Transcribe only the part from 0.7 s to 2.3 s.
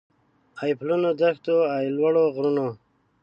پلنو دښتو اې لوړو